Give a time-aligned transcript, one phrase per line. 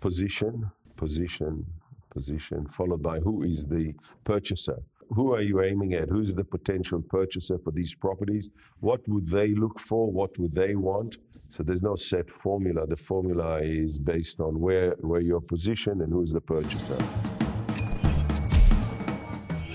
[0.00, 1.66] position, position,
[2.10, 4.78] position, followed by who is the purchaser.
[5.10, 6.08] Who are you aiming at?
[6.08, 8.50] Who's the potential purchaser for these properties?
[8.80, 10.10] What would they look for?
[10.10, 11.16] What would they want?
[11.48, 12.86] So there's no set formula.
[12.86, 16.98] The formula is based on where, where you're positioned and who's the purchaser.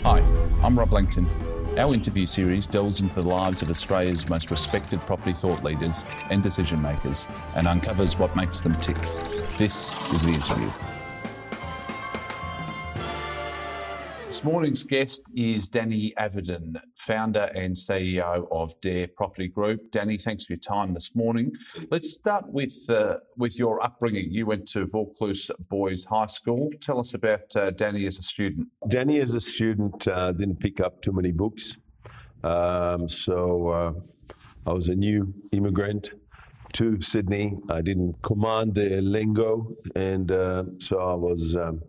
[0.04, 0.20] Hi,
[0.64, 1.28] I'm Rob Langton.
[1.80, 6.44] Our interview series delves into the lives of Australia's most respected property thought leaders and
[6.44, 8.98] decision makers and uncovers what makes them tick.
[9.60, 10.72] This is the interview.
[14.26, 19.92] This morning's guest is Danny Avidan, founder and CEO of Dare Property Group.
[19.92, 21.52] Danny, thanks for your time this morning.
[21.92, 24.32] Let's start with uh, with your upbringing.
[24.32, 26.72] You went to Vaucluse Boys High School.
[26.82, 28.70] Tell us about uh, Danny as a student.
[28.88, 31.78] Danny, as a student, uh, didn't pick up too many books,
[32.44, 33.94] um, so uh,
[34.66, 36.10] I was a new immigrant
[36.74, 37.58] to Sydney.
[37.70, 41.56] I didn't command the lingo, and uh, so I was.
[41.56, 41.82] Um,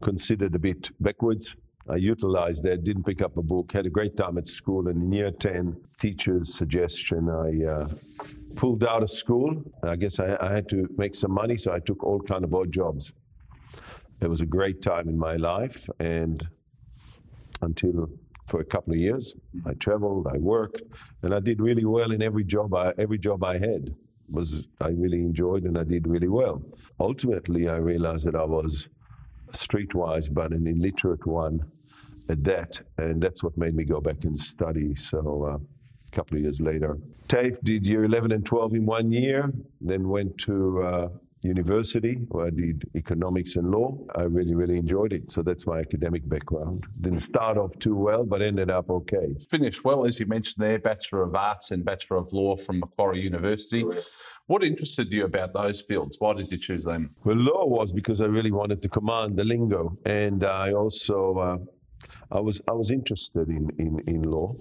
[0.00, 1.54] considered a bit backwards.
[1.88, 4.88] I utilized that, didn't pick up a book, had a great time at school.
[4.88, 7.88] And in year 10, teacher's suggestion, I uh,
[8.54, 9.62] pulled out of school.
[9.82, 12.54] I guess I, I, had to make some money, so I took all kind of
[12.54, 13.12] odd jobs.
[14.20, 16.46] It was a great time in my life, and
[17.62, 18.10] until
[18.46, 19.34] for a couple of years,
[19.64, 20.82] I traveled, I worked,
[21.22, 22.74] and I did really well in every job.
[22.74, 23.94] I, every job I had
[24.30, 26.62] was I really enjoyed, and I did really well.
[26.98, 28.88] Ultimately, I realized that I was
[29.52, 31.60] streetwise, but an illiterate one
[32.28, 34.94] at that, and that's what made me go back and study.
[34.94, 39.10] So uh, a couple of years later, TAFE did year 11 and 12 in one
[39.12, 41.08] year, then went to uh,
[41.42, 43.96] university where I did economics and law.
[44.14, 45.32] I really, really enjoyed it.
[45.32, 46.86] So that's my academic background.
[47.00, 49.34] Didn't start off too well, but ended up okay.
[49.48, 53.20] Finished well, as you mentioned there, Bachelor of Arts and Bachelor of Law from Macquarie
[53.20, 53.84] University.
[54.46, 56.16] What interested you about those fields?
[56.18, 57.14] Why did you choose them?
[57.24, 61.58] Well, law was because I really wanted to command the lingo, and I also uh,
[62.36, 64.56] I was I was interested in in, in law.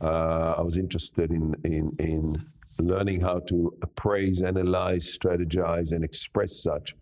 [0.00, 2.44] Uh, I was interested in in in
[2.78, 6.94] learning how to appraise, analyze, strategize, and express such.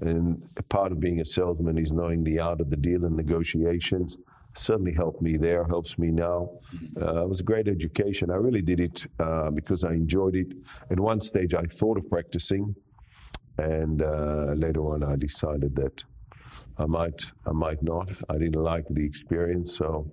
[0.00, 4.16] And part of being a salesman is knowing the art of the deal and negotiations.
[4.54, 6.50] Certainly helped me there, helps me now.
[7.00, 8.30] Uh, it was a great education.
[8.30, 10.52] I really did it uh, because I enjoyed it.
[10.90, 12.74] At one stage, I thought of practicing,
[13.58, 16.04] and uh, later on, I decided that
[16.76, 18.08] I might, I might not.
[18.28, 20.10] I didn't like the experience, so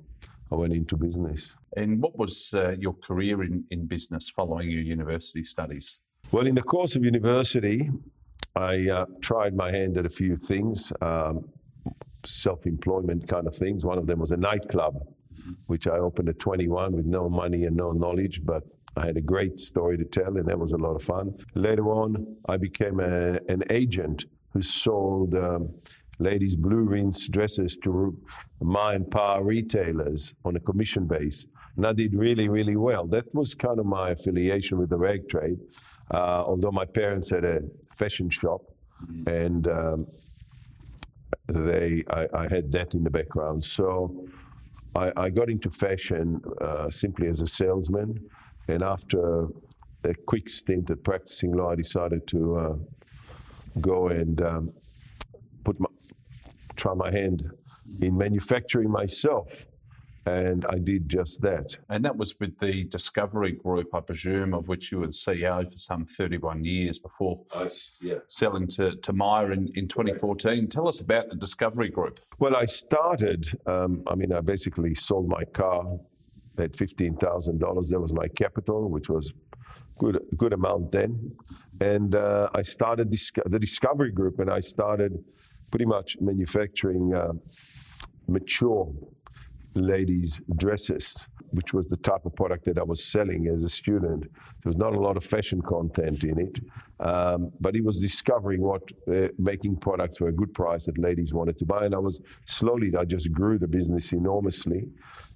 [0.51, 1.55] I went into business.
[1.75, 5.99] And what was uh, your career in, in business following your university studies?
[6.31, 7.89] Well, in the course of university,
[8.55, 11.49] I uh, tried my hand at a few things, um,
[12.23, 13.85] self employment kind of things.
[13.85, 14.95] One of them was a nightclub,
[15.67, 18.63] which I opened at 21 with no money and no knowledge, but
[18.97, 21.35] I had a great story to tell, and that was a lot of fun.
[21.53, 25.73] Later on, I became a, an agent who sold um,
[26.19, 28.17] ladies' blue rinse dresses to
[28.61, 31.45] ma power retailers on a commission base.
[31.75, 33.05] And I did really, really well.
[33.05, 35.59] That was kind of my affiliation with the rag trade,
[36.11, 37.59] uh, although my parents had a
[37.93, 38.61] fashion shop
[39.03, 39.29] mm-hmm.
[39.29, 40.07] and um,
[41.47, 43.63] they, I, I, had that in the background.
[43.63, 44.25] So
[44.95, 48.19] I, I got into fashion uh, simply as a salesman.
[48.67, 49.47] And after
[50.03, 52.75] a quick stint at practicing law, I decided to uh,
[53.81, 54.69] go and um,
[55.63, 55.87] put my,
[56.75, 57.51] try my hand
[58.01, 59.65] in manufacturing myself.
[60.27, 61.77] And I did just that.
[61.87, 65.77] And that was with the Discovery Group, I presume, of which you were CEO for
[65.77, 67.41] some 31 years before
[68.01, 68.15] yeah.
[68.27, 70.67] selling to, to Myer in, in 2014.
[70.67, 72.19] Tell us about the Discovery Group.
[72.39, 75.99] Well, I started, um, I mean, I basically sold my car
[76.57, 77.89] at $15,000.
[77.89, 79.31] That was my capital, which was
[79.97, 81.35] good good amount then.
[81.81, 85.23] And uh, I started the Discovery Group, and I started
[85.75, 87.33] pretty much manufacturing uh,
[88.29, 88.89] mature
[89.73, 94.21] ladies' dresses, which was the type of product that I was selling as a student.
[94.21, 96.59] There was not a lot of fashion content in it,
[97.01, 98.83] um, but he was discovering what
[99.13, 101.83] uh, making products for a good price that ladies wanted to buy.
[101.83, 104.87] And I was slowly, I just grew the business enormously,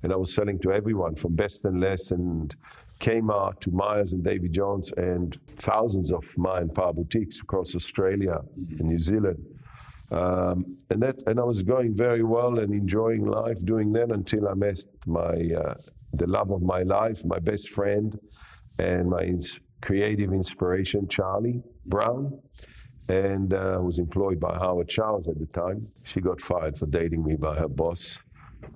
[0.03, 2.55] and I was selling to everyone from Best and Less and
[3.01, 8.87] Kmart to Myers and David Jones and thousands of and Pa boutiques across Australia and
[8.87, 9.43] New Zealand.
[10.11, 14.47] Um, and that, and I was going very well and enjoying life doing that until
[14.47, 15.75] I met my uh,
[16.13, 18.17] the love of my life, my best friend,
[18.79, 22.39] and my ins- creative inspiration, Charlie Brown,
[23.07, 25.87] and uh, was employed by Howard Showers at the time.
[26.03, 28.17] She got fired for dating me by her boss.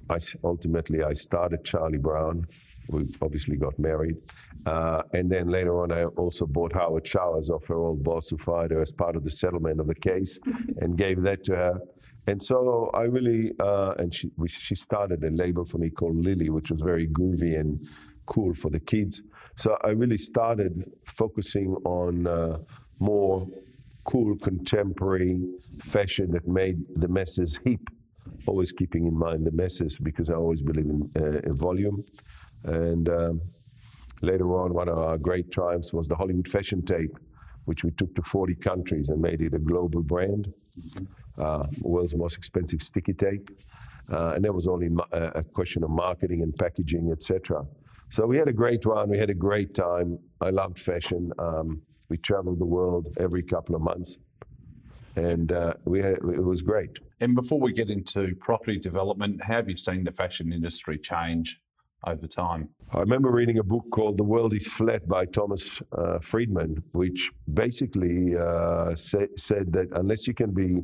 [0.09, 2.45] I ultimately I started Charlie Brown
[2.89, 4.15] we obviously got married.
[4.65, 8.37] Uh, and then later on, I also bought Howard Showers off her old boss who
[8.37, 10.39] fired her as part of the settlement of the case
[10.77, 11.79] and gave that to her.
[12.27, 16.15] And so I really, uh, and she, we, she started a label for me called
[16.15, 17.85] Lily, which was very groovy and
[18.25, 19.21] cool for the kids.
[19.55, 22.59] So I really started focusing on uh,
[22.99, 23.47] more
[24.05, 25.39] cool contemporary
[25.79, 27.81] fashion that made the masses hip.
[28.45, 32.03] Always keeping in mind the masses because I always believe in uh, volume.
[32.63, 33.41] And um,
[34.21, 37.17] later on, one of our great triumphs was the Hollywood Fashion Tape,
[37.65, 40.53] which we took to 40 countries and made it a global brand.
[41.37, 43.49] Uh, world's most expensive sticky tape.
[44.11, 47.65] Uh, and that was only a question of marketing and packaging, etc.
[48.09, 49.09] So we had a great run.
[49.09, 50.19] We had a great time.
[50.41, 51.31] I loved fashion.
[51.39, 54.19] Um, we traveled the world every couple of months,
[55.15, 56.99] and uh, we had, it was great.
[57.21, 61.59] And before we get into property development, how have you seen the fashion industry change
[62.05, 62.69] over time?
[62.91, 67.31] I remember reading a book called The World is Flat by Thomas uh, Friedman, which
[67.53, 70.81] basically uh, said that unless you can be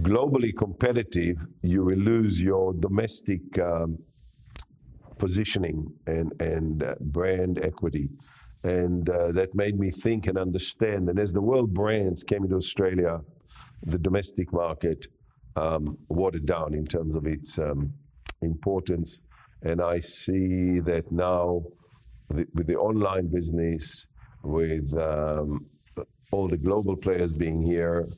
[0.00, 3.98] globally competitive, you will lose your domestic um,
[5.18, 8.08] positioning and, and uh, brand equity.
[8.62, 11.08] And uh, that made me think and understand.
[11.08, 13.20] And as the world brands came into Australia,
[13.82, 15.06] the domestic market
[15.56, 17.92] um, watered down in terms of its um,
[18.42, 19.18] importance.
[19.62, 21.62] And I see that now
[22.28, 24.06] the, with the online business,
[24.42, 25.66] with um,
[26.30, 28.08] all the global players being here,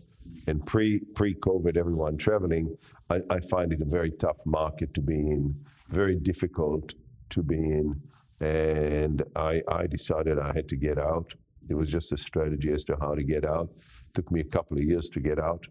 [0.47, 2.77] and pre pre COVID, everyone traveling,
[3.11, 5.55] I, I, find it a very tough market to be in,
[5.89, 6.95] very difficult
[7.31, 8.01] to be in,
[8.41, 11.35] and I, I decided I had to get out.
[11.69, 13.71] It was just a strategy as to how to get out.
[13.71, 15.67] It took me a couple of years to get out,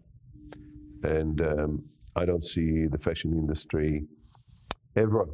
[1.02, 1.84] and um,
[2.14, 4.04] I don't see the fashion industry
[4.96, 5.26] ever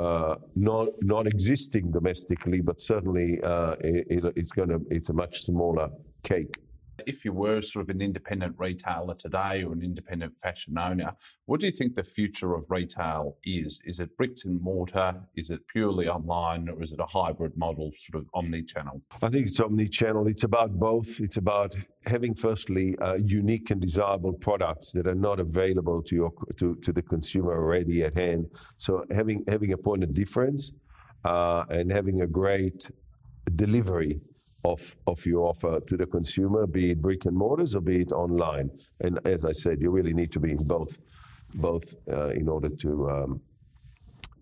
[0.00, 5.34] uh, not not existing domestically, but certainly uh, it, it's going to it's a much
[5.42, 5.88] smaller
[6.22, 6.54] cake.
[7.10, 11.10] If you were sort of an independent retailer today or an independent fashion owner,
[11.46, 13.80] what do you think the future of retail is?
[13.84, 15.10] Is it bricks and mortar?
[15.34, 19.02] Is it purely online or is it a hybrid model, sort of omni channel?
[19.20, 20.28] I think it's omni channel.
[20.28, 21.20] It's about both.
[21.20, 21.74] It's about
[22.06, 26.92] having, firstly, uh, unique and desirable products that are not available to, your, to, to
[26.92, 28.46] the consumer already at hand.
[28.78, 30.62] So having, having a point of difference
[31.24, 32.88] uh, and having a great
[33.56, 34.20] delivery
[34.64, 38.12] of, of your offer to the consumer, be it brick and mortars or be it
[38.12, 38.70] online.
[39.00, 40.98] And as I said, you really need to be in both,
[41.54, 43.40] both uh, in order to, um,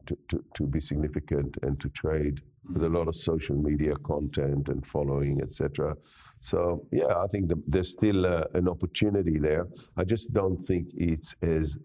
[0.07, 2.43] to, to, to, be significant and to trade
[2.73, 5.95] with a lot of social media content and following, etc.
[6.41, 9.69] So yeah, I think the, there's still uh, an opportunity there.
[9.97, 11.79] I just don't think it's as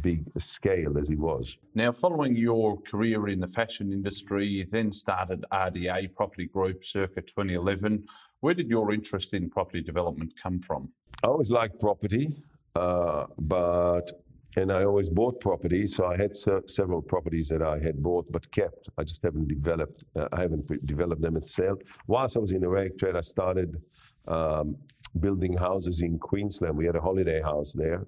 [0.00, 1.56] big scale as he was.
[1.74, 7.22] Now, following your career in the fashion industry, you then started Dare Property Group circa
[7.22, 8.04] 2011.
[8.40, 10.90] Where did your interest in property development come from?
[11.22, 12.42] I always liked property,
[12.74, 14.10] uh, but
[14.56, 15.86] and I always bought property.
[15.88, 18.88] So I had se- several properties that I had bought but kept.
[18.96, 20.04] I just haven't developed.
[20.14, 21.78] Uh, I haven't developed them itself.
[22.06, 23.82] Whilst I was in the rag trade, I started
[24.28, 24.76] um,
[25.18, 26.76] building houses in Queensland.
[26.76, 28.06] We had a holiday house there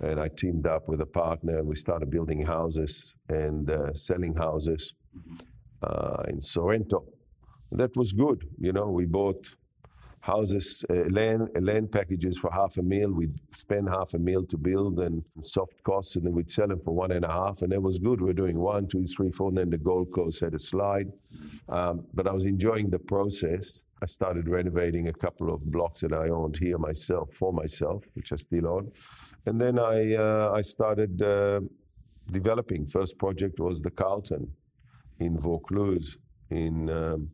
[0.00, 1.58] and I teamed up with a partner.
[1.58, 4.94] And we started building houses and uh, selling houses
[5.82, 7.04] uh, in Sorrento.
[7.72, 8.46] That was good.
[8.58, 9.54] You know, we bought
[10.20, 13.12] houses, uh, land, land packages for half a mil.
[13.12, 16.80] We'd spend half a mil to build and soft costs, and then we'd sell them
[16.80, 17.62] for one and a half.
[17.62, 18.20] And that was good.
[18.20, 19.48] We are doing one, two, three, four.
[19.48, 21.12] And then the Gold Coast had a slide.
[21.68, 23.82] Um, but I was enjoying the process.
[24.02, 28.32] I started renovating a couple of blocks that I owned here myself for myself, which
[28.32, 28.92] I still own.
[29.46, 31.60] And then I, uh, I started uh,
[32.30, 32.84] developing.
[32.86, 34.52] First project was the Carlton
[35.20, 36.18] in Vaucluse
[36.50, 37.30] in, um,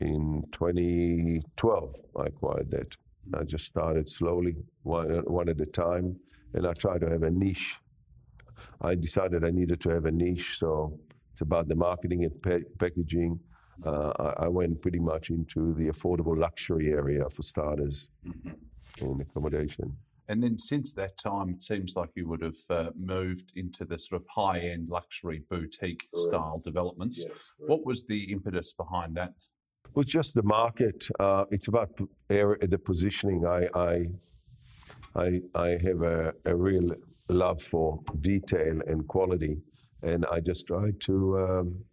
[0.00, 1.94] in 2012.
[2.18, 2.96] I acquired that.
[3.32, 6.16] I just started slowly, one, one at a time,
[6.52, 7.78] and I tried to have a niche.
[8.82, 10.98] I decided I needed to have a niche, so
[11.32, 13.40] it's about the marketing and pa- packaging.
[13.84, 19.04] Uh, I, I, went pretty much into the affordable luxury area for starters mm-hmm.
[19.04, 19.96] in accommodation.
[20.28, 23.98] And then since that time, it seems like you would have uh, moved into the
[23.98, 26.28] sort of high end luxury boutique correct.
[26.28, 27.24] style developments.
[27.26, 29.34] Yes, what was the impetus behind that?
[29.86, 31.06] It was just the market.
[31.20, 31.90] Uh, it's about
[32.28, 33.46] the positioning.
[33.46, 34.06] I, I,
[35.14, 36.90] I, I have a, a, real
[37.28, 39.62] love for detail and quality,
[40.02, 41.84] and I just try to um,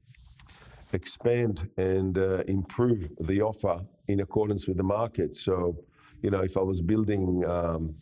[0.94, 5.36] expand and uh, improve the offer in accordance with the market.
[5.36, 5.78] So,
[6.22, 7.96] you know, if I was building um,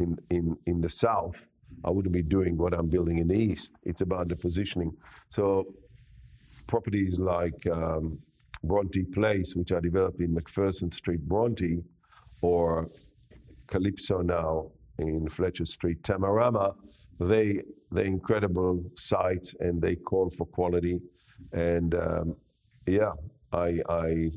[0.00, 1.46] in, in, in the south,
[1.84, 3.72] I wouldn't be doing what I'm building in the east.
[3.84, 4.92] It's about the positioning.
[5.30, 5.74] So
[6.66, 8.18] properties like um,
[8.64, 11.82] Bronte Place, which are developed in McPherson Street, Bronte,
[12.42, 12.90] or
[13.66, 16.74] Calypso now in Fletcher Street, Tamarama,
[17.18, 17.60] they
[17.92, 21.00] they're incredible sites and they call for quality.
[21.52, 22.36] And um,
[22.86, 23.12] yeah,
[23.52, 24.30] I I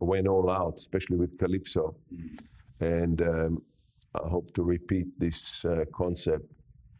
[0.00, 1.96] went all out, especially with Calypso,
[2.80, 3.62] and um,
[4.14, 6.44] I hope to repeat this uh, concept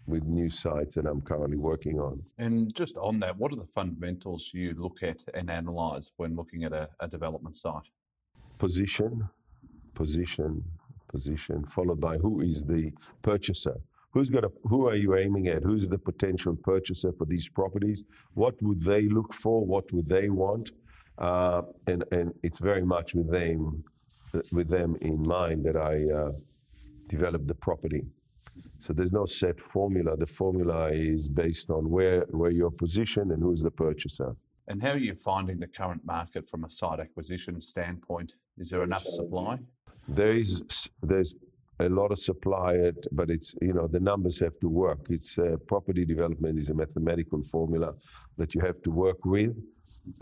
[0.07, 2.23] with new sites that I'm currently working on.
[2.39, 6.65] And just on that, what are the fundamentals you look at and analyse when looking
[6.65, 7.89] at a, a development site?
[8.59, 9.29] Position,
[9.95, 10.65] position,
[11.09, 13.81] position, followed by who is the purchaser.
[14.13, 15.63] Who's going to, who are you aiming at?
[15.63, 18.03] Who's the potential purchaser for these properties?
[18.35, 19.65] What would they look for?
[19.65, 20.73] What would they want?
[21.19, 23.85] Uh, and, and it's very much with them,
[24.51, 26.33] with them in mind that I uh,
[27.15, 28.03] developed the property.
[28.85, 30.11] So there's no set formula.
[30.17, 34.33] The formula is based on where, where you're positioned and who's the purchaser.
[34.69, 38.29] And how are you finding the current market from a site acquisition standpoint?
[38.63, 39.59] Is there enough supply?
[40.09, 40.53] There is
[41.03, 41.35] there's
[41.87, 42.73] a lot of supply,
[43.19, 45.01] but it's you know the numbers have to work.
[45.17, 47.91] It's uh, property development is a mathematical formula
[48.39, 49.53] that you have to work with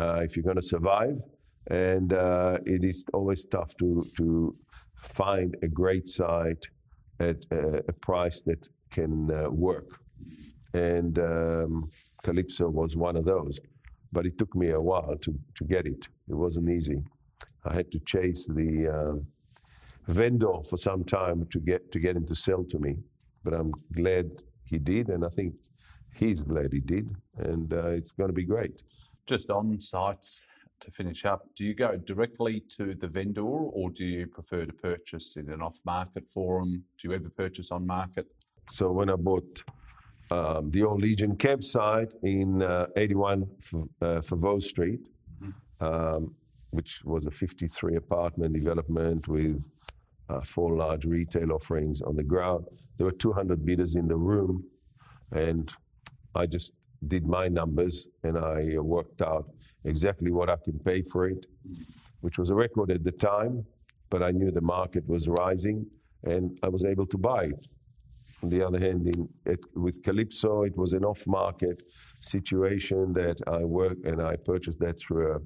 [0.02, 1.18] uh, if you're going to survive,
[1.66, 4.26] and uh, it is always tough to to
[5.20, 6.64] find a great site
[7.20, 10.00] at a, a price that can uh, work.
[10.74, 11.90] And um,
[12.22, 13.58] Calypso was one of those,
[14.12, 16.08] but it took me a while to to get it.
[16.28, 17.02] It wasn't easy.
[17.64, 19.16] I had to chase the uh,
[20.06, 22.96] vendor for some time to get to get him to sell to me.
[23.44, 24.26] But I'm glad
[24.64, 25.54] he did, and I think
[26.14, 28.82] he's glad he did, and uh, it's going to be great.
[29.26, 30.42] Just on sites
[30.80, 34.72] to finish up, do you go directly to the vendor, or do you prefer to
[34.72, 36.84] purchase in an off-market forum?
[36.98, 38.26] Do you ever purchase on market?
[38.70, 39.62] So when I bought
[40.30, 45.08] um, the old Legion Cabs site in uh, 81 uh, Foveaux Street,
[45.42, 45.84] mm-hmm.
[45.84, 46.34] um,
[46.70, 49.64] which was a 53 apartment development with
[50.28, 52.66] uh, four large retail offerings on the ground.
[52.96, 54.64] There were 200 bidders in the room,
[55.32, 55.72] and
[56.34, 56.72] I just
[57.06, 59.46] did my numbers and I uh, worked out
[59.84, 61.46] exactly what I can pay for it,
[62.20, 63.64] which was a record at the time,
[64.10, 65.86] but I knew the market was rising
[66.24, 67.66] and I was able to buy it.
[68.42, 71.82] On the other hand, in, it, with Calypso, it was an off market
[72.20, 75.38] situation that I worked and I purchased that through a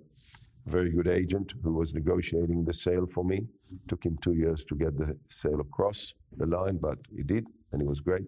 [0.67, 3.47] very good agent who was negotiating the sale for me.
[3.89, 7.83] Took him two years to get the sale across the line, but he did, and
[7.83, 8.25] it was great.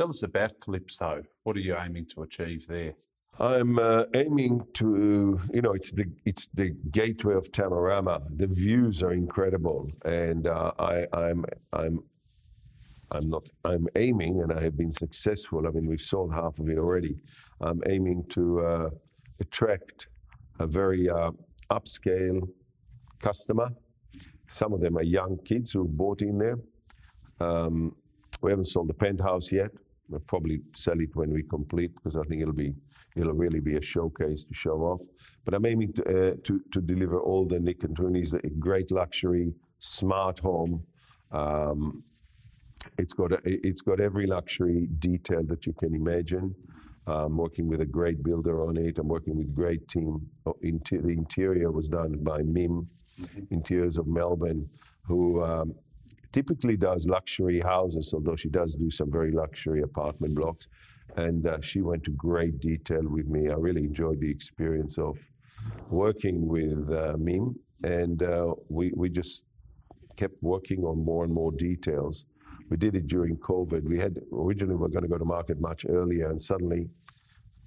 [0.00, 1.24] Tell us about Calypso.
[1.42, 2.94] What are you aiming to achieve there?
[3.38, 8.22] I'm uh, aiming to, you know, it's the it's the gateway of Tamarama.
[8.34, 12.02] The views are incredible, and uh, I, I'm I'm
[13.10, 15.66] I'm not I'm aiming, and I have been successful.
[15.66, 17.16] I mean, we've sold half of it already.
[17.60, 18.90] I'm aiming to uh,
[19.38, 20.06] attract
[20.60, 21.32] a very uh,
[21.68, 22.48] upscale
[23.20, 23.68] customer.
[24.48, 26.58] Some of them are young kids who bought in there.
[27.38, 27.96] Um,
[28.40, 29.72] we haven't sold the penthouse yet.
[30.10, 32.74] We'll probably sell it when we complete because I think it'll be
[33.16, 35.02] it'll really be a showcase to show off.
[35.44, 38.90] But I'm aiming to uh, to, to deliver all the Nick and Tony's, a great
[38.90, 40.84] luxury, smart home.
[41.30, 42.02] Um,
[42.98, 46.54] it's got a, it's got every luxury detail that you can imagine.
[47.06, 48.98] I'm working with a great builder on it.
[48.98, 50.28] I'm working with great team.
[50.46, 52.88] Oh, the interior was done by MIM,
[53.20, 53.40] mm-hmm.
[53.50, 54.68] Interiors of Melbourne,
[55.02, 55.74] who um,
[56.32, 60.68] typically does luxury houses, although she does do some very luxury apartment blocks.
[61.16, 63.50] And uh, she went to great detail with me.
[63.50, 65.18] I really enjoyed the experience of
[65.88, 67.56] working with uh, MIM.
[67.82, 69.44] And uh, we, we just
[70.16, 72.26] kept working on more and more details.
[72.68, 73.82] We did it during COVID.
[73.82, 76.88] We had originally we were going to go to market much earlier, and suddenly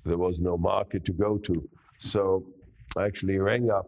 [0.05, 1.69] there was no market to go to.
[1.97, 2.45] So
[2.95, 3.87] I actually rang up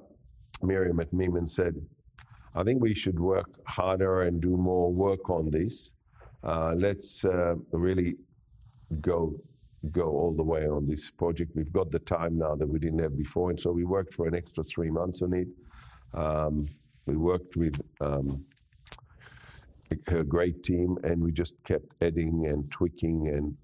[0.61, 1.75] Miriam at MIM and said,
[2.55, 5.91] I think we should work harder and do more work on this.
[6.41, 8.15] Uh, let's uh, really
[9.01, 9.35] go
[9.91, 11.51] go all the way on this project.
[11.55, 14.27] We've got the time now that we didn't have before, and so we worked for
[14.27, 15.47] an extra three months on it.
[16.13, 16.67] Um,
[17.05, 18.45] we worked with um,
[20.07, 23.55] her great team, and we just kept adding and tweaking and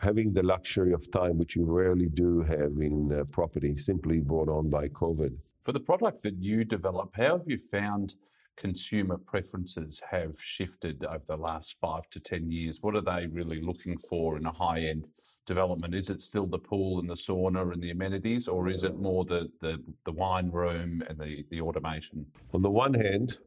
[0.00, 4.48] having the luxury of time, which you rarely do have in uh, property, simply brought
[4.48, 5.36] on by COVID.
[5.70, 8.16] For the product that you develop, how have you found
[8.56, 12.82] consumer preferences have shifted over the last five to 10 years?
[12.82, 15.06] What are they really looking for in a high end
[15.46, 15.94] development?
[15.94, 19.24] Is it still the pool and the sauna and the amenities, or is it more
[19.24, 22.26] the, the, the wine room and the, the automation?
[22.52, 23.38] On the one hand,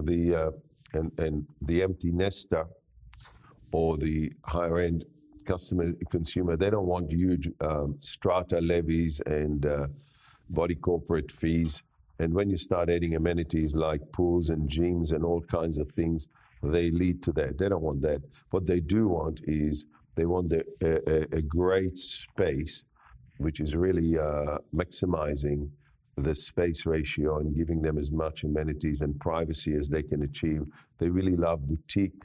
[0.00, 0.50] the uh,
[0.94, 2.64] and, and the empty nester
[3.72, 5.04] or the higher end
[5.44, 9.86] customer consumer, they don't want huge um, strata levies and uh,
[10.48, 11.82] body corporate fees.
[12.18, 16.28] And when you start adding amenities like pools and gyms and all kinds of things,
[16.62, 17.58] they lead to that.
[17.58, 18.22] They don't want that.
[18.50, 22.84] What they do want is they want the, a, a, great space,
[23.38, 25.70] which is really uh, maximizing
[26.16, 30.62] the space ratio and giving them as much amenities and privacy as they can achieve.
[30.98, 32.22] They really love boutique,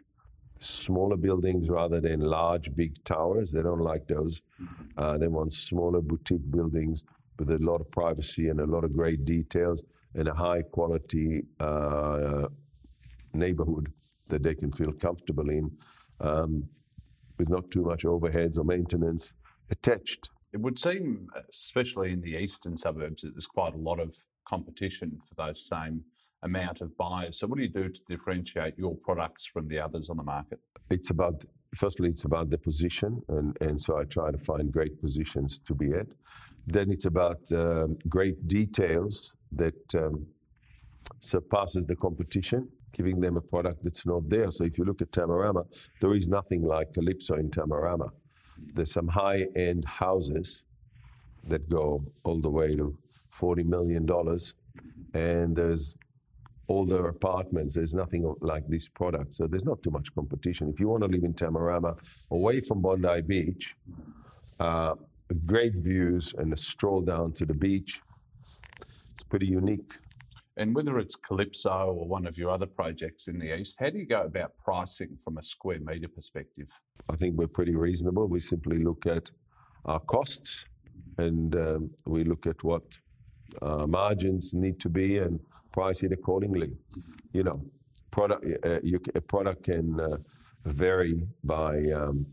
[0.60, 3.52] smaller buildings rather than large, big towers.
[3.52, 4.42] They don't like those.
[4.62, 4.84] Mm-hmm.
[4.98, 7.06] Uh, they want smaller boutique buildings
[7.39, 9.84] with a lot of privacy and a lot of great details
[10.15, 12.48] and a high quality uh,
[13.34, 13.91] neighborhood
[14.29, 15.72] that they can feel comfortable in
[16.20, 16.67] um,
[17.38, 19.34] with not too much overheads or maintenance
[19.70, 20.29] attached.
[20.53, 24.15] It would seem, especially in the eastern suburbs, that there's quite a lot of
[24.46, 26.03] competition for those same
[26.41, 27.39] amount of buyers.
[27.39, 30.60] So, what do you do to differentiate your products from the others on the market?
[30.89, 31.44] It's about,
[31.75, 35.75] firstly, it's about the position, and, and so I try to find great positions to
[35.75, 36.08] be at.
[36.68, 40.28] Then it's about um, great details that um,
[41.20, 44.50] surpasses the competition giving them a product that's not there.
[44.52, 45.66] So if you look at Tamarama,
[46.02, 48.10] there is nothing like Calypso in Tamarama.
[48.74, 50.64] There's some high-end houses
[51.44, 52.98] that go all the way to
[53.34, 54.08] $40 million,
[55.14, 55.96] and there's
[56.68, 57.76] older apartments.
[57.76, 59.36] There's nothing like this product.
[59.36, 60.70] So there's not too much competition.
[60.70, 61.98] If you want to live in Tamarama,
[62.32, 63.76] away from Bondi Beach,
[64.60, 64.96] uh,
[65.34, 68.01] great views and a stroll down to the beach,
[69.12, 69.91] it's pretty unique.
[70.57, 74.00] And whether it's Calypso or one of your other projects in the East, how do
[74.00, 76.69] you go about pricing from a square metre perspective?
[77.10, 78.27] I think we're pretty reasonable.
[78.27, 79.29] We simply look at
[79.86, 80.65] our costs
[81.17, 82.98] and um, we look at what
[83.62, 85.39] uh, margins need to be and
[85.72, 86.72] price it accordingly.
[87.34, 87.62] You know,
[88.12, 90.17] product uh, you, a product can uh,
[90.65, 92.25] vary by um,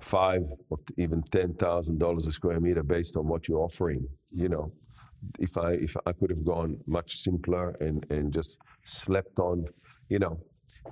[0.00, 4.06] five or even ten thousand dollars a square meter based on what you're offering.
[4.30, 4.72] You know,
[5.38, 9.66] if I if I could have gone much simpler and and just slept on,
[10.08, 10.40] you know,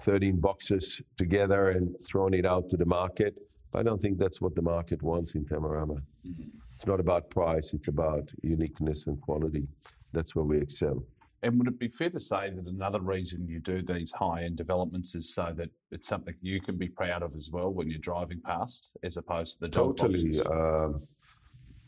[0.00, 3.35] 13 boxes together and thrown it out to the market.
[3.73, 6.01] But I don't think that's what the market wants in Tamarama.
[6.27, 6.49] Mm-hmm.
[6.75, 9.66] It's not about price; it's about uniqueness and quality.
[10.12, 11.05] That's where we excel.
[11.42, 14.57] And would it be fair to say that another reason you do these high end
[14.57, 18.01] developments is so that it's something you can be proud of as well when you're
[18.01, 20.40] driving past, as opposed to the totally.
[20.40, 21.01] Um,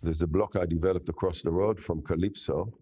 [0.02, 2.72] there's a block I developed across the road from Calypso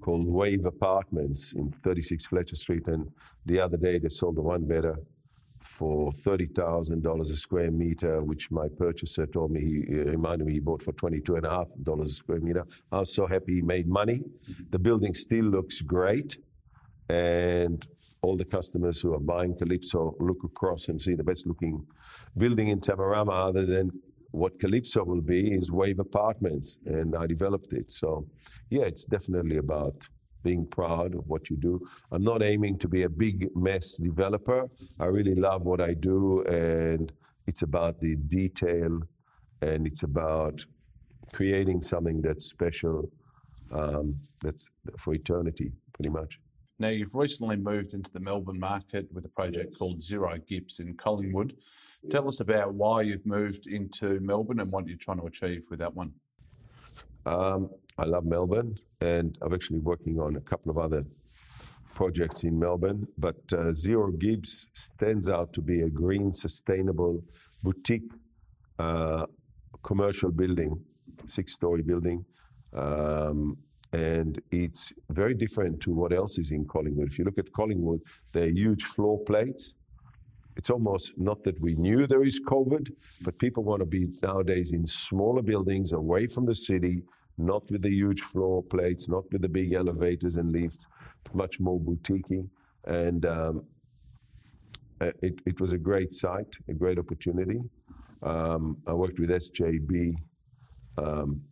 [0.00, 2.86] called Wave Apartments in 36 Fletcher Street.
[2.86, 3.08] And
[3.46, 4.96] the other day they sold the one better
[5.68, 10.82] for $30,000 a square meter, which my purchaser told me, he reminded me he bought
[10.82, 12.64] for $22.5 a square meter.
[12.90, 14.18] I was so happy he made money.
[14.18, 14.62] Mm-hmm.
[14.70, 16.38] The building still looks great.
[17.10, 17.86] And
[18.22, 21.86] all the customers who are buying Calypso look across and see the best looking
[22.36, 23.90] building in Tamarama other than
[24.30, 27.90] what Calypso will be is Wave Apartments, and I developed it.
[27.90, 28.26] So,
[28.70, 29.96] yeah, it's definitely about
[30.42, 31.80] being proud of what you do.
[32.12, 34.68] I'm not aiming to be a big mess developer.
[34.98, 37.12] I really love what I do, and
[37.46, 39.00] it's about the detail,
[39.62, 40.64] and it's about
[41.32, 43.10] creating something that's special,
[43.72, 44.66] um, that's
[44.98, 46.40] for eternity, pretty much.
[46.80, 49.78] Now, you've recently moved into the Melbourne market with a project yes.
[49.78, 51.56] called Zero Gipps in Collingwood.
[52.08, 55.80] Tell us about why you've moved into Melbourne and what you're trying to achieve with
[55.80, 56.12] that one.
[57.26, 61.04] Um, I love Melbourne, and I'm actually working on a couple of other
[61.94, 63.06] projects in Melbourne.
[63.16, 67.22] But uh, Zero Gipps stands out to be a green, sustainable
[67.62, 68.10] boutique
[68.78, 69.26] uh,
[69.82, 70.80] commercial building,
[71.26, 72.24] six-story building.
[72.72, 73.56] Um,
[73.92, 77.08] and it's very different to what else is in Collingwood.
[77.08, 78.00] If you look at Collingwood,
[78.32, 79.74] they're huge floor plates.
[80.56, 82.90] It's almost not that we knew there is COVID,
[83.22, 87.02] but people want to be nowadays in smaller buildings away from the city,
[87.38, 90.86] not with the huge floor plates, not with the big elevators and lifts,
[91.32, 92.26] much more boutique.
[92.84, 93.64] And um,
[95.00, 97.60] uh, it, it was a great site, a great opportunity.
[98.22, 100.14] Um, I worked with SJB.
[100.96, 101.42] Um,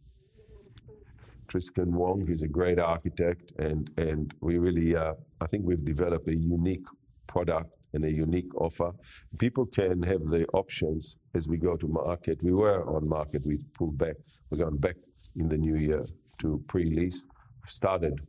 [1.49, 6.29] Tristan Wong, he's a great architect, and and we really, uh, I think we've developed
[6.29, 6.85] a unique
[7.29, 8.93] product and a unique offer.
[9.39, 12.43] People can have the options as we go to market.
[12.43, 14.17] We were on market, we pulled back.
[14.51, 14.97] We're going back
[15.37, 16.05] in the new year
[16.39, 17.25] to pre-lease.
[17.67, 18.21] Started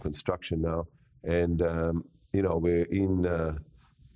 [0.00, 0.86] construction now,
[1.24, 3.26] and um, you know we're in.
[3.26, 3.54] Uh,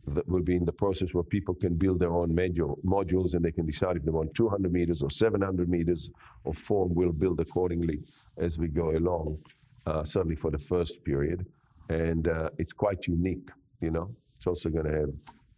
[0.06, 3.44] that will be in the process where people can build their own module, modules and
[3.44, 6.10] they can decide if they want 200 meters or 700 meters
[6.44, 6.92] of form.
[6.94, 8.00] We'll build accordingly
[8.36, 9.38] as we go along,
[9.86, 11.46] uh, certainly for the first period.
[11.88, 13.48] And uh, it's quite unique,
[13.80, 14.10] you know.
[14.36, 15.10] It's also going to have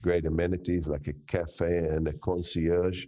[0.02, 3.06] great amenities like a cafe and a concierge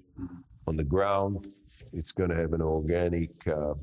[0.66, 1.46] on the ground.
[1.92, 3.74] It's going to have an organic uh,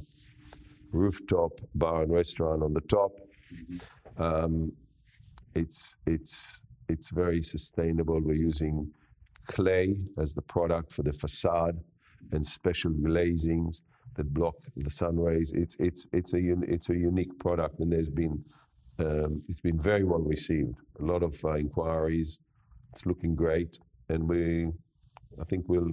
[0.91, 3.11] rooftop bar and restaurant on the top.
[4.17, 4.73] Um,
[5.55, 8.19] it's it's it's very sustainable.
[8.21, 8.91] We're using
[9.47, 11.79] clay as the product for the facade
[12.31, 13.81] and special glazings
[14.15, 15.51] that block the sun rays.
[15.55, 18.43] It's it's it's a it's a unique product, and there's been
[18.99, 20.75] um, it's been very well received.
[20.99, 22.39] A lot of uh, inquiries.
[22.91, 23.77] It's looking great,
[24.09, 24.67] and we
[25.41, 25.91] I think we'll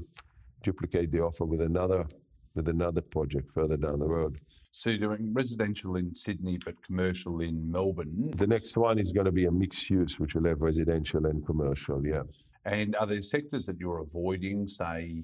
[0.63, 2.07] duplicate the offer with another
[2.55, 4.41] with another project further down the road.
[4.73, 8.33] So you're doing residential in Sydney, but commercial in Melbourne.
[8.37, 11.47] The next one is going to be a mixed use, which will have residential and
[11.47, 12.05] commercial.
[12.05, 12.23] Yeah.
[12.65, 15.23] And are there sectors that you're avoiding, say,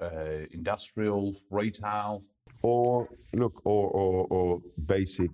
[0.00, 2.22] uh, industrial, retail?
[2.62, 5.30] Or look, or, or, or basic.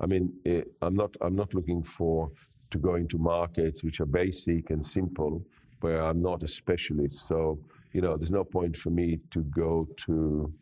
[0.00, 1.16] I mean, eh, I'm not.
[1.20, 2.30] I'm not looking for
[2.70, 5.44] to go into markets which are basic and simple,
[5.80, 7.26] where I'm not a specialist.
[7.26, 7.58] So
[7.92, 10.52] you know, there's no point for me to go to,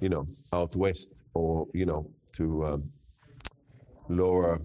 [0.00, 2.90] you know, out west or you know to um,
[4.08, 4.60] lower,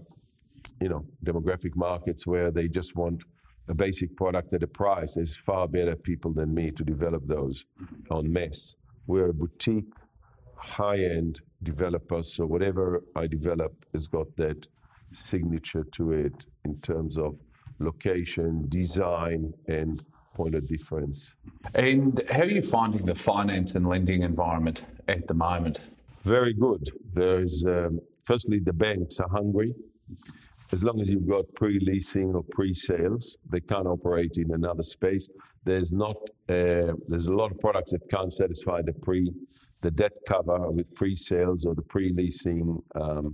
[0.82, 3.24] you know, demographic markets where they just want
[3.70, 5.16] a basic product at a price.
[5.16, 7.66] There's far better people than me to develop those
[8.10, 8.76] on mess.
[9.08, 9.94] We're a boutique,
[10.58, 14.68] high-end developer, so whatever I develop has got that
[15.14, 17.40] signature to it in terms of
[17.80, 20.04] location, design, and
[20.40, 21.20] point of difference.
[21.74, 25.76] And how are you finding the finance and lending environment at the moment?
[26.24, 26.84] Very good.
[27.20, 29.72] There's um, firstly the banks are hungry.
[30.76, 35.26] As long as you've got pre-leasing or pre-sales, they can't operate in another space.
[35.70, 36.18] There's not.
[36.58, 39.32] Uh, there's a lot of products that can't satisfy the pre,
[39.86, 43.26] the debt cover with pre-sales or the pre-leasing um,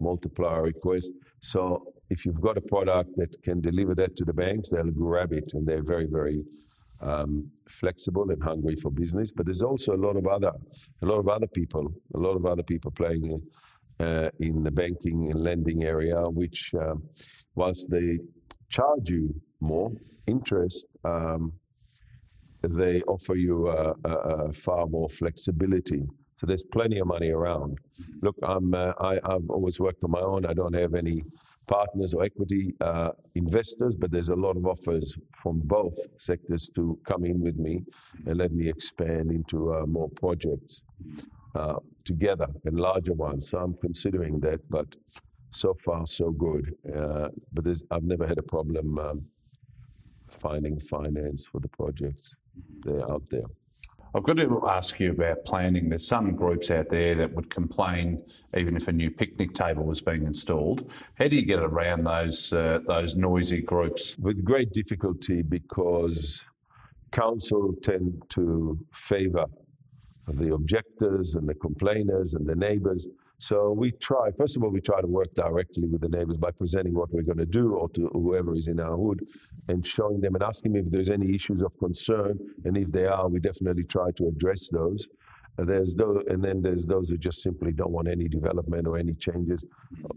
[0.00, 1.12] multiplier request.
[1.40, 5.32] So if you've got a product that can deliver that to the banks, they'll grab
[5.32, 6.44] it, and they're very, very
[7.00, 9.30] um, flexible and hungry for business.
[9.32, 10.52] But there's also a lot of other,
[11.02, 13.40] a lot of other people, a lot of other people playing
[14.00, 17.02] uh, in the banking and lending area, which, um,
[17.54, 18.18] whilst they
[18.68, 19.90] charge you more
[20.26, 21.52] interest, um,
[22.62, 26.02] they offer you a, a far more flexibility.
[26.36, 27.78] So there's plenty of money around.
[28.22, 30.46] Look, I'm, uh, I, have always worked on my own.
[30.46, 31.22] I don't have any
[31.66, 36.98] partners or equity uh, investors, but there's a lot of offers from both sectors to
[37.06, 37.82] come in with me
[38.26, 40.82] and let me expand into uh, more projects
[41.54, 43.48] uh, together and larger ones.
[43.50, 44.86] So I'm considering that, but
[45.50, 46.74] so far so good.
[46.94, 49.26] Uh, but I've never had a problem um,
[50.28, 52.34] finding finance for the projects.
[52.84, 53.46] They're out there.
[54.16, 55.88] I've got to ask you about planning.
[55.88, 58.22] There's some groups out there that would complain
[58.56, 60.92] even if a new picnic table was being installed.
[61.18, 64.16] How do you get around those uh, those noisy groups?
[64.18, 66.44] With great difficulty because
[67.10, 69.46] council tend to favour
[70.28, 73.08] the objectors and the complainers and the neighbours.
[73.38, 76.50] So we try, first of all, we try to work directly with the neighbors by
[76.50, 79.26] presenting what we're going to do or to whoever is in our hood
[79.68, 82.38] and showing them and asking them if there's any issues of concern.
[82.64, 85.08] And if they are, we definitely try to address those.
[85.58, 88.98] Uh, there's those, and then there's those who just simply don't want any development or
[88.98, 89.64] any changes.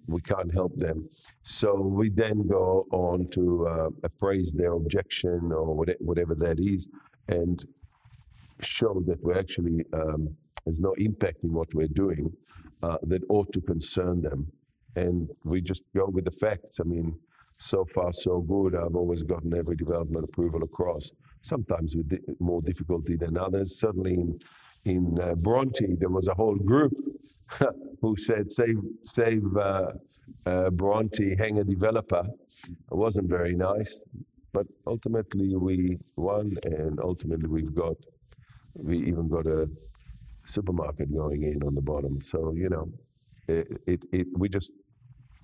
[0.08, 1.10] We can't help them.
[1.44, 6.88] So we then go on to uh, appraise their objection or whatever that is
[7.28, 7.64] and
[8.62, 10.36] show that we're actually um,
[10.68, 12.30] there's no impact in what we're doing
[12.84, 14.52] uh, that ought to concern them.
[14.98, 16.82] And we just go with the facts.
[16.82, 17.18] I mean,
[17.58, 18.76] so far so good.
[18.76, 21.10] I've always gotten every development approval across,
[21.42, 23.80] sometimes with di- more difficulty than others.
[23.80, 24.40] Certainly in,
[24.84, 26.92] in uh, Bronte, there was a whole group
[28.02, 29.92] who said, save, save uh,
[30.46, 32.24] uh, Bronte, hang a developer.
[32.68, 34.02] It wasn't very nice.
[34.52, 37.96] But ultimately, we won, and ultimately, we've got,
[38.76, 39.70] we even got a
[40.48, 42.22] supermarket going in on the bottom.
[42.22, 42.90] So you know,
[43.48, 44.72] it, it, it we just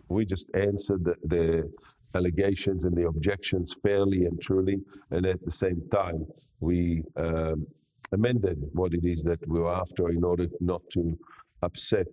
[0.10, 1.72] we just answered the, the,
[2.16, 4.78] allegations and the objections fairly and truly,
[5.10, 6.28] and at the same time
[6.60, 7.66] we um,
[8.12, 11.18] amended what it is that we were after in order not to
[11.64, 12.08] upset.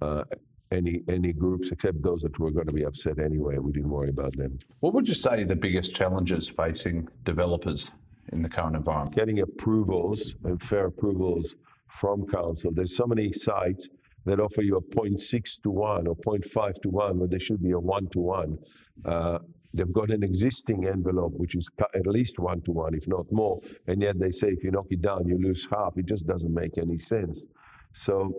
[0.00, 0.22] Uh,
[0.70, 3.58] any any groups except those that were going to be upset anyway.
[3.58, 4.58] We didn't worry about them.
[4.80, 7.90] What would you say the biggest challenges facing developers
[8.32, 9.14] in the current environment?
[9.14, 11.54] Getting approvals and fair approvals
[12.00, 12.70] from council.
[12.74, 13.88] There's so many sites
[14.26, 17.72] that offer you a 0.6 to 1 or 0.5 to 1 where there should be
[17.72, 18.58] a 1 to 1.
[19.04, 19.38] Uh,
[19.72, 23.60] they've got an existing envelope which is at least 1 to 1, if not more,
[23.86, 25.92] and yet they say if you knock it down, you lose half.
[25.96, 27.46] It just doesn't make any sense.
[27.92, 28.32] So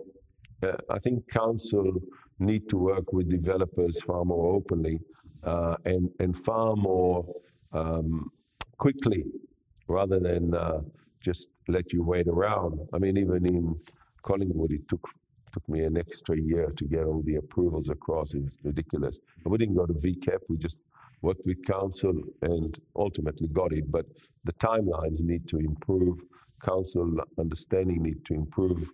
[0.62, 1.94] uh, I think council
[2.38, 4.98] need to work with developers far more openly
[5.44, 7.24] uh, and, and far more
[7.72, 8.30] um,
[8.78, 9.24] quickly
[9.88, 10.80] rather than uh,
[11.22, 12.80] just let you wait around.
[12.92, 13.80] I mean, even in
[14.22, 15.08] Collingwood, it took
[15.52, 18.34] took me an extra year to get all the approvals across.
[18.34, 19.18] It's ridiculous.
[19.44, 20.40] We didn't go to VCAT.
[20.50, 20.80] We just
[21.22, 23.90] worked with council and ultimately got it.
[23.90, 24.06] But
[24.44, 26.20] the timelines need to improve.
[26.62, 28.90] Council understanding need to improve.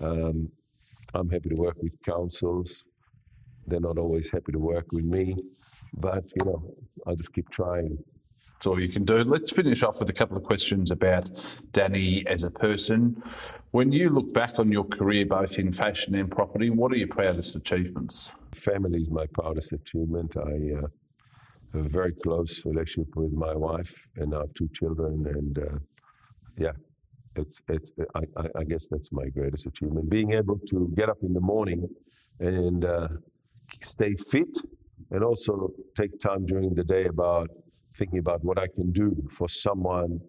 [0.00, 0.48] Um,
[1.14, 2.84] I'm happy to work with councils.
[3.66, 5.36] They're not always happy to work with me,
[5.94, 6.62] but you know,
[7.06, 7.98] I'll just keep trying.
[8.56, 9.18] That's all you can do.
[9.18, 11.28] Let's finish off with a couple of questions about
[11.72, 13.22] Danny as a person.
[13.72, 17.08] When you look back on your career, both in fashion and property, what are your
[17.08, 18.30] proudest achievements?
[18.54, 20.38] Family is my proudest achievement.
[20.38, 20.86] I uh,
[21.74, 25.78] have a very close relationship with my wife and our two children, and uh,
[26.56, 26.72] yeah,
[27.34, 27.92] it's it's.
[28.14, 28.22] I,
[28.58, 30.08] I, guess that's my greatest achievement.
[30.08, 31.86] Being able to get up in the morning
[32.40, 33.08] and uh,
[33.82, 34.56] stay fit,
[35.10, 37.50] and also take time during the day about
[37.96, 40.20] thinking about what I can do for someone,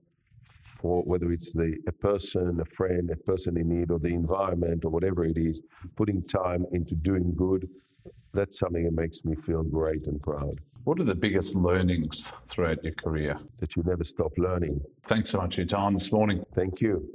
[0.61, 4.85] for whether it's the a person, a friend, a person in need, or the environment,
[4.85, 5.61] or whatever it is,
[5.95, 7.67] putting time into doing good.
[8.33, 10.59] That's something that makes me feel great and proud.
[10.83, 13.39] What are the biggest learnings throughout your career?
[13.59, 14.79] That you never stop learning.
[15.03, 16.43] Thanks so much for your time this morning.
[16.53, 17.09] Thank you.